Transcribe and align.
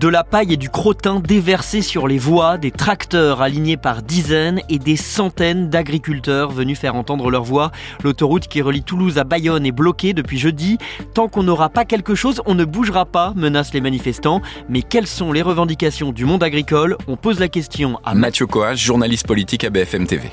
De 0.00 0.08
la 0.08 0.24
paille 0.24 0.54
et 0.54 0.56
du 0.56 0.70
crottin 0.70 1.20
déversés 1.20 1.82
sur 1.82 2.08
les 2.08 2.16
voies, 2.16 2.56
des 2.56 2.70
tracteurs 2.70 3.42
alignés 3.42 3.76
par 3.76 4.00
dizaines 4.02 4.62
et 4.70 4.78
des 4.78 4.96
centaines 4.96 5.68
d'agriculteurs 5.68 6.52
venus 6.52 6.78
faire 6.78 6.94
entendre 6.94 7.30
leur 7.30 7.44
voix. 7.44 7.70
L'autoroute 8.02 8.48
qui 8.48 8.62
relie 8.62 8.82
Toulouse 8.82 9.18
à 9.18 9.24
Bayonne 9.24 9.66
est 9.66 9.72
bloquée 9.72 10.14
depuis 10.14 10.38
jeudi. 10.38 10.78
Tant 11.12 11.28
qu'on 11.28 11.42
n'aura 11.42 11.68
pas 11.68 11.84
quelque 11.84 12.14
chose, 12.14 12.40
on 12.46 12.54
ne 12.54 12.64
bougera 12.64 13.04
pas, 13.04 13.34
menacent 13.36 13.74
les 13.74 13.82
manifestants. 13.82 14.40
Mais 14.70 14.80
quelles 14.80 15.06
sont 15.06 15.32
les 15.32 15.42
revendications 15.42 16.12
du 16.12 16.24
monde 16.24 16.42
agricole? 16.42 16.96
On 17.06 17.18
pose 17.18 17.38
la 17.38 17.48
question 17.48 18.00
à 18.02 18.14
Mathieu 18.14 18.46
Coas, 18.46 18.76
journaliste 18.76 19.26
politique 19.26 19.64
à 19.64 19.68
BFM 19.68 20.06
TV. 20.06 20.30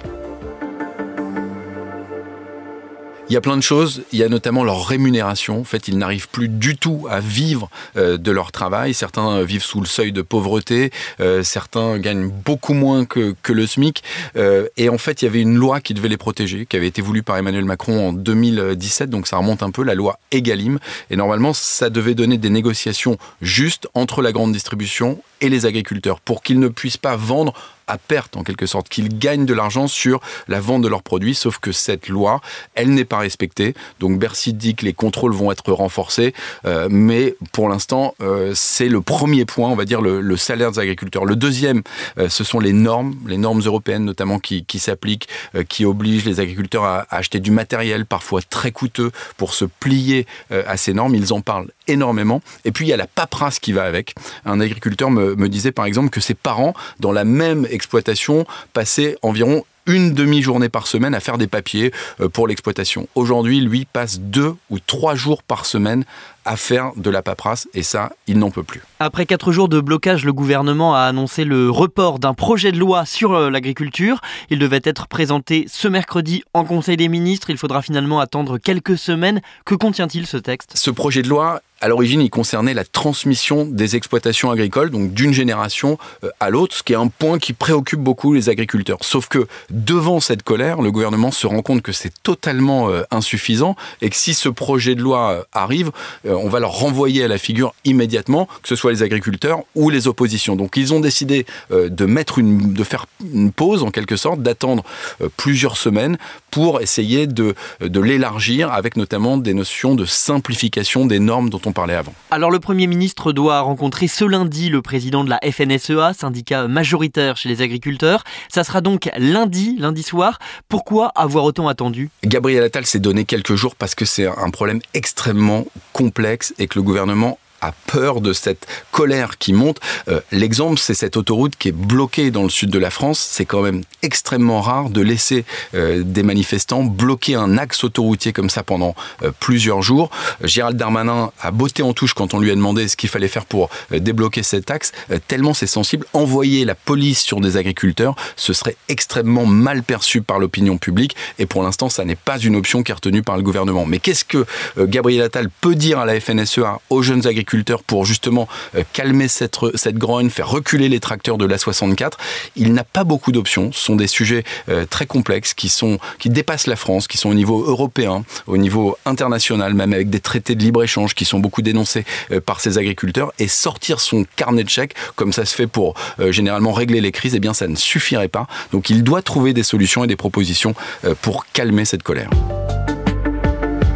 Il 3.29 3.33
y 3.33 3.35
a 3.35 3.41
plein 3.41 3.57
de 3.57 3.61
choses. 3.61 4.03
Il 4.13 4.19
y 4.19 4.23
a 4.23 4.29
notamment 4.29 4.63
leur 4.63 4.87
rémunération. 4.87 5.59
En 5.59 5.63
fait, 5.65 5.89
ils 5.89 5.97
n'arrivent 5.97 6.29
plus 6.29 6.47
du 6.47 6.77
tout 6.77 7.07
à 7.09 7.19
vivre 7.19 7.69
euh, 7.97 8.17
de 8.17 8.31
leur 8.31 8.53
travail. 8.53 8.93
Certains 8.93 9.43
vivent 9.43 9.63
sous 9.63 9.81
le 9.81 9.85
seuil 9.85 10.13
de 10.13 10.21
pauvreté. 10.21 10.91
Euh, 11.19 11.43
certains 11.43 11.97
gagnent 11.97 12.29
beaucoup 12.29 12.73
moins 12.73 13.03
que, 13.03 13.35
que 13.43 13.51
le 13.51 13.67
SMIC. 13.67 14.01
Euh, 14.37 14.69
et 14.77 14.87
en 14.87 14.97
fait, 14.97 15.21
il 15.21 15.25
y 15.25 15.27
avait 15.27 15.41
une 15.41 15.55
loi 15.55 15.81
qui 15.81 15.93
devait 15.93 16.07
les 16.07 16.17
protéger, 16.17 16.65
qui 16.65 16.77
avait 16.77 16.87
été 16.87 17.01
voulue 17.01 17.21
par 17.21 17.35
Emmanuel 17.35 17.65
Macron 17.65 18.09
en 18.09 18.13
2017. 18.13 19.09
Donc 19.09 19.27
ça 19.27 19.35
remonte 19.35 19.61
un 19.61 19.71
peu, 19.71 19.83
la 19.83 19.93
loi 19.93 20.19
Egalim. 20.31 20.79
Et 21.09 21.17
normalement, 21.17 21.51
ça 21.51 21.89
devait 21.89 22.15
donner 22.15 22.37
des 22.37 22.49
négociations 22.49 23.17
justes 23.41 23.89
entre 23.93 24.21
la 24.21 24.31
grande 24.31 24.53
distribution 24.53 25.21
et 25.41 25.49
les 25.49 25.65
agriculteurs 25.65 26.21
pour 26.21 26.43
qu'ils 26.43 26.59
ne 26.59 26.69
puissent 26.69 26.95
pas 26.95 27.17
vendre 27.17 27.53
à 27.87 27.97
perte 27.97 28.37
en 28.37 28.43
quelque 28.43 28.65
sorte, 28.65 28.89
qu'ils 28.89 29.17
gagnent 29.17 29.45
de 29.45 29.53
l'argent 29.53 29.87
sur 29.87 30.19
la 30.47 30.59
vente 30.59 30.81
de 30.81 30.87
leurs 30.87 31.03
produits, 31.03 31.35
sauf 31.35 31.57
que 31.59 31.71
cette 31.71 32.09
loi, 32.09 32.41
elle 32.75 32.93
n'est 32.93 33.05
pas 33.05 33.19
respectée. 33.19 33.73
Donc 33.99 34.19
Bercy 34.19 34.53
dit 34.53 34.75
que 34.75 34.85
les 34.85 34.93
contrôles 34.93 35.33
vont 35.33 35.51
être 35.51 35.71
renforcés, 35.71 36.33
euh, 36.65 36.87
mais 36.91 37.35
pour 37.51 37.69
l'instant, 37.69 38.13
euh, 38.21 38.51
c'est 38.55 38.89
le 38.89 39.01
premier 39.01 39.45
point, 39.45 39.69
on 39.69 39.75
va 39.75 39.85
dire, 39.85 40.01
le, 40.01 40.37
salaire 40.37 40.71
des 40.71 40.79
agriculteurs. 40.79 41.25
Le 41.25 41.35
deuxième, 41.35 41.81
euh, 42.19 42.29
ce 42.29 42.43
sont 42.43 42.59
les 42.59 42.73
normes, 42.73 43.15
les 43.25 43.37
normes 43.37 43.61
européennes 43.61 44.05
notamment 44.05 44.39
qui, 44.39 44.65
s'appliquent, 44.79 45.27
qui 45.67 45.85
obligent 45.85 46.25
les 46.25 46.39
agriculteurs 46.39 46.83
à, 46.83 47.07
à, 47.09 47.17
acheter 47.17 47.39
du 47.39 47.49
matériel 47.49 48.05
parfois 48.05 48.41
très 48.41 48.71
coûteux 48.71 49.11
pour 49.37 49.53
se 49.53 49.65
plier 49.65 50.27
à 50.51 50.77
ces 50.77 50.93
normes. 50.93 51.15
Ils 51.15 51.33
en 51.33 51.41
parlent 51.41 51.69
énormément. 51.87 52.41
Et 52.65 52.71
puis 52.71 52.85
il 52.85 52.89
y 52.89 52.93
a 52.93 52.97
la 52.97 53.07
paperasse 53.07 53.59
qui 53.59 53.71
va 53.71 53.83
avec. 53.83 54.13
Un 54.45 54.59
agriculteur 54.59 55.09
me, 55.09 55.35
me 55.35 55.49
disait 55.49 55.71
par 55.71 55.85
exemple 55.85 56.09
que 56.09 56.19
ses 56.19 56.33
parents, 56.35 56.73
dans 56.99 57.11
la 57.11 57.23
même 57.25 57.65
exploitation 57.77 58.45
passait 58.73 59.17
environ 59.21 59.63
une 59.85 60.13
demi-journée 60.13 60.67
par 60.67 60.85
semaine 60.85 61.15
à 61.15 61.19
faire 61.19 61.37
des 61.37 61.47
papiers 61.47 61.93
euh, 62.19 62.27
pour 62.27 62.47
l'exploitation. 62.47 63.07
Aujourd'hui, 63.15 63.61
lui 63.61 63.85
passe 63.85 64.19
deux 64.19 64.55
ou 64.69 64.79
trois 64.79 65.15
jours 65.15 65.43
par 65.43 65.65
semaine 65.65 66.03
à 66.47 66.55
faire 66.55 66.93
de 66.95 67.09
la 67.09 67.21
paperasse 67.21 67.67
et 67.73 67.83
ça, 67.83 68.13
il 68.25 68.39
n'en 68.39 68.51
peut 68.51 68.63
plus. 68.63 68.81
Après 68.99 69.25
quatre 69.25 69.51
jours 69.51 69.67
de 69.67 69.81
blocage, 69.81 70.23
le 70.23 70.33
gouvernement 70.33 70.95
a 70.95 71.01
annoncé 71.01 71.43
le 71.43 71.69
report 71.69 72.19
d'un 72.19 72.33
projet 72.33 72.71
de 72.71 72.79
loi 72.79 73.05
sur 73.05 73.33
euh, 73.33 73.49
l'agriculture. 73.49 74.21
Il 74.49 74.57
devait 74.57 74.81
être 74.83 75.07
présenté 75.07 75.65
ce 75.67 75.87
mercredi 75.87 76.43
en 76.53 76.63
Conseil 76.63 76.97
des 76.97 77.09
ministres. 77.09 77.49
Il 77.49 77.57
faudra 77.57 77.81
finalement 77.81 78.19
attendre 78.19 78.57
quelques 78.57 78.97
semaines. 78.97 79.41
Que 79.65 79.75
contient-il 79.75 80.25
ce 80.25 80.37
texte? 80.37 80.71
Ce 80.75 80.89
projet 80.89 81.21
de 81.21 81.27
loi, 81.27 81.61
à 81.81 81.89
l'origine, 81.89 82.21
il 82.21 82.29
concernait 82.29 82.73
la 82.73 82.85
transmission 82.85 83.65
des 83.65 83.95
exploitations 83.95 84.49
agricoles, 84.49 84.89
donc 84.89 85.13
d'une 85.13 85.33
génération 85.33 85.97
euh, 86.23 86.29
à 86.39 86.49
l'autre, 86.49 86.75
ce 86.75 86.81
qui 86.81 86.93
est 86.93 86.97
un 86.97 87.09
point 87.09 87.39
qui 87.39 87.51
préoccupe 87.53 87.99
beaucoup 87.99 88.33
les 88.33 88.49
agriculteurs. 88.49 88.99
Sauf 89.01 89.27
que 89.27 89.47
devant 89.69 90.21
cette 90.21 90.43
colère, 90.43 90.81
le 90.81 90.91
gouvernement 90.91 91.31
se 91.31 91.45
rend 91.45 91.61
compte 91.61 91.81
que 91.81 91.91
c'est 91.91 92.13
totalement 92.23 92.89
euh, 92.89 93.03
insuffisant 93.11 93.75
et 94.01 94.09
que 94.09 94.15
si 94.15 94.33
ce 94.33 94.47
projet 94.49 94.95
de 94.95 95.01
loi 95.01 95.45
arrive, 95.51 95.91
on 96.37 96.49
va 96.49 96.59
leur 96.59 96.71
renvoyer 96.71 97.23
à 97.23 97.27
la 97.27 97.37
figure 97.37 97.73
immédiatement, 97.85 98.47
que 98.61 98.67
ce 98.67 98.75
soit 98.75 98.91
les 98.91 99.03
agriculteurs 99.03 99.59
ou 99.75 99.89
les 99.89 100.07
oppositions. 100.07 100.55
Donc 100.55 100.77
ils 100.77 100.93
ont 100.93 100.99
décidé 100.99 101.45
euh, 101.71 101.89
de 101.89 102.05
mettre 102.05 102.39
une, 102.39 102.73
de 102.73 102.83
faire 102.83 103.05
une 103.33 103.51
pause 103.51 103.83
en 103.83 103.91
quelque 103.91 104.15
sorte, 104.15 104.41
d'attendre 104.41 104.83
euh, 105.21 105.29
plusieurs 105.35 105.77
semaines 105.77 106.17
pour 106.51 106.81
essayer 106.81 107.27
de, 107.27 107.55
de 107.81 107.99
l'élargir 107.99 108.71
avec 108.71 108.97
notamment 108.97 109.37
des 109.37 109.53
notions 109.53 109.95
de 109.95 110.05
simplification 110.05 111.05
des 111.05 111.19
normes 111.19 111.49
dont 111.49 111.61
on 111.65 111.71
parlait 111.71 111.95
avant. 111.95 112.13
Alors 112.31 112.51
le 112.51 112.59
Premier 112.59 112.87
ministre 112.87 113.31
doit 113.31 113.61
rencontrer 113.61 114.07
ce 114.07 114.25
lundi 114.25 114.69
le 114.69 114.81
président 114.81 115.23
de 115.23 115.29
la 115.29 115.39
FNSEA, 115.43 116.13
syndicat 116.13 116.67
majoritaire 116.67 117.37
chez 117.37 117.49
les 117.49 117.61
agriculteurs. 117.61 118.23
Ça 118.49 118.63
sera 118.63 118.81
donc 118.81 119.09
lundi, 119.17 119.75
lundi 119.77 120.03
soir. 120.03 120.39
Pourquoi 120.69 121.09
avoir 121.15 121.43
autant 121.43 121.67
attendu? 121.67 122.09
Gabriel 122.23 122.63
Attal 122.63 122.85
s'est 122.85 122.99
donné 122.99 123.25
quelques 123.25 123.55
jours 123.55 123.75
parce 123.75 123.95
que 123.95 124.05
c'est 124.05 124.27
un 124.27 124.49
problème 124.49 124.79
extrêmement 124.93 125.65
complexe 125.97 126.53
et 126.59 126.67
que 126.67 126.77
le 126.77 126.83
gouvernement 126.83 127.39
a 127.61 127.71
peur 127.71 128.21
de 128.21 128.33
cette 128.33 128.67
colère 128.91 129.37
qui 129.37 129.53
monte. 129.53 129.79
Euh, 130.07 130.21
l'exemple, 130.31 130.79
c'est 130.79 130.93
cette 130.93 131.17
autoroute 131.17 131.55
qui 131.55 131.69
est 131.69 131.75
bloquée 131.75 132.31
dans 132.31 132.43
le 132.43 132.49
sud 132.49 132.69
de 132.69 132.79
la 132.79 132.89
France. 132.89 133.19
C'est 133.19 133.45
quand 133.45 133.61
même 133.61 133.81
extrêmement 134.03 134.61
rare 134.61 134.89
de 134.89 135.01
laisser 135.01 135.45
euh, 135.73 136.03
des 136.03 136.23
manifestants 136.23 136.83
bloquer 136.83 137.35
un 137.35 137.57
axe 137.57 137.83
autoroutier 137.83 138.33
comme 138.33 138.49
ça 138.49 138.63
pendant 138.63 138.95
euh, 139.23 139.31
plusieurs 139.39 139.81
jours. 139.81 140.09
Gérald 140.43 140.77
Darmanin 140.77 141.31
a 141.41 141.51
botté 141.51 141.83
en 141.83 141.93
touche 141.93 142.13
quand 142.13 142.33
on 142.33 142.39
lui 142.39 142.51
a 142.51 142.55
demandé 142.55 142.87
ce 142.87 142.95
qu'il 142.95 143.09
fallait 143.09 143.27
faire 143.27 143.45
pour 143.45 143.69
débloquer 143.91 144.43
cet 144.43 144.71
axe. 144.71 144.91
tellement 145.27 145.53
c'est 145.53 145.67
sensible. 145.67 146.05
Envoyer 146.13 146.65
la 146.65 146.75
police 146.75 147.21
sur 147.21 147.39
des 147.41 147.57
agriculteurs, 147.57 148.15
ce 148.35 148.53
serait 148.53 148.75
extrêmement 148.87 149.45
mal 149.45 149.83
perçu 149.83 150.21
par 150.21 150.39
l'opinion 150.39 150.77
publique. 150.77 151.15
Et 151.39 151.45
pour 151.45 151.63
l'instant, 151.63 151.89
ça 151.89 152.05
n'est 152.05 152.15
pas 152.15 152.37
une 152.39 152.55
option 152.55 152.83
qui 152.83 152.91
est 152.91 152.95
retenue 152.95 153.23
par 153.23 153.37
le 153.37 153.43
gouvernement. 153.43 153.85
Mais 153.85 153.99
qu'est-ce 153.99 154.25
que 154.25 154.45
Gabriel 154.77 155.23
Attal 155.23 155.49
peut 155.49 155.75
dire 155.75 155.99
à 155.99 156.05
la 156.05 156.19
FNSEA, 156.19 156.79
aux 156.89 157.01
jeunes 157.01 157.25
agriculteurs 157.27 157.46
pour 157.85 158.05
justement 158.05 158.47
euh, 158.75 158.83
calmer 158.93 159.27
cette, 159.27 159.57
grogne, 159.93 160.29
faire 160.29 160.49
reculer 160.49 160.89
les 160.89 160.99
tracteurs 160.99 161.37
de 161.37 161.45
la 161.45 161.57
64. 161.57 162.17
Il 162.55 162.73
n'a 162.73 162.83
pas 162.83 163.03
beaucoup 163.03 163.31
d'options. 163.31 163.71
Ce 163.71 163.79
sont 163.85 163.95
des 163.95 164.07
sujets 164.07 164.43
euh, 164.69 164.85
très 164.85 165.05
complexes 165.05 165.53
qui, 165.53 165.69
sont, 165.69 165.97
dépassent 166.25 166.67
la 166.67 166.75
France, 166.75 167.07
qui 167.07 167.17
sont 167.17 167.29
au 167.29 167.33
niveau 167.33 167.63
européen, 167.63 168.23
au 168.47 168.57
niveau 168.57 168.97
international, 169.05 169.73
même 169.73 169.93
avec 169.93 170.09
des 170.09 170.19
traités 170.19 170.55
de 170.55 170.63
libre-échange 170.63 171.15
qui 171.15 171.25
sont 171.25 171.39
beaucoup 171.39 171.61
dénoncés 171.61 172.05
euh, 172.31 172.41
par 172.41 172.59
ces 172.59 172.77
agriculteurs. 172.77 173.31
Et 173.39 173.47
sortir 173.47 173.99
son 173.99 174.25
carnet 174.35 174.63
de 174.63 174.69
chèques, 174.69 174.95
comme 175.15 175.31
ça 175.31 175.45
se 175.45 175.55
fait 175.55 175.67
pour 175.67 175.95
généralement 176.29 176.73
régler 176.73 177.01
les 177.01 177.11
crises, 177.11 177.35
eh 177.35 177.53
ça 177.53 177.67
ne 177.67 177.75
suffirait 177.75 178.27
pas. 178.27 178.47
Donc 178.71 178.89
il 178.89 179.03
doit 179.03 179.21
trouver 179.21 179.53
des 179.53 179.63
solutions 179.63 180.03
et 180.03 180.07
des 180.07 180.15
propositions 180.15 180.75
pour 181.21 181.45
calmer 181.53 181.85
cette 181.85 182.03
colère. 182.03 182.29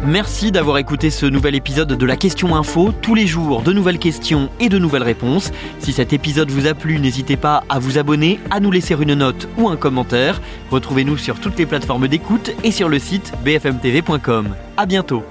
Merci 0.04 0.50
d'avoir 0.50 0.78
écouté 0.78 1.10
ce 1.10 1.26
nouvel 1.26 1.54
épisode 1.54 1.92
de 1.92 2.06
la 2.06 2.16
Question 2.16 2.56
Info. 2.56 2.90
Tous 2.90 3.14
les 3.14 3.28
jours, 3.28 3.62
de 3.62 3.72
nouvelles 3.72 4.00
questions 4.00 4.50
et 4.58 4.68
de 4.68 4.76
nouvelles 4.76 5.04
réponses. 5.04 5.52
Si 5.78 5.92
cet 5.92 6.12
épisode 6.12 6.50
vous 6.50 6.66
a 6.66 6.74
plu, 6.74 6.98
n'hésitez 6.98 7.36
pas 7.36 7.62
à 7.68 7.78
vous 7.78 7.98
abonner, 7.98 8.40
à 8.50 8.58
nous 8.58 8.72
laisser 8.72 8.96
une 9.00 9.14
note 9.14 9.48
ou 9.58 9.68
un 9.68 9.76
commentaire. 9.76 10.40
Retrouvez-nous 10.72 11.18
sur 11.18 11.38
toutes 11.38 11.56
les 11.56 11.66
plateformes 11.66 12.08
d'écoute 12.08 12.50
et 12.64 12.72
sur 12.72 12.88
le 12.88 12.98
site 12.98 13.32
bfmtv.com. 13.44 14.48
À 14.76 14.86
bientôt. 14.86 15.22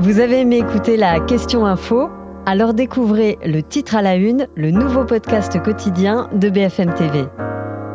Vous 0.00 0.18
avez 0.18 0.40
aimé 0.40 0.56
écouter 0.56 0.96
la 0.96 1.20
Question 1.20 1.66
Info? 1.66 2.08
Alors 2.46 2.74
découvrez 2.74 3.38
le 3.44 3.62
titre 3.62 3.94
à 3.94 4.02
la 4.02 4.16
une, 4.16 4.48
le 4.56 4.72
nouveau 4.72 5.04
podcast 5.04 5.62
quotidien 5.62 6.28
de 6.32 6.50
BFM 6.50 6.94
TV. 6.94 7.26